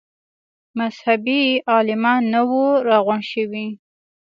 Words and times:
مذهبي 0.79 1.41
عالمان 1.71 2.21
نه 2.33 2.41
وه 2.49 2.65
راغونډ 2.89 3.23
شوي. 3.33 3.67